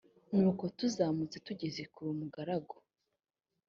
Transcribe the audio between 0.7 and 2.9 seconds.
tuzamutse tugeze kuri umugaragu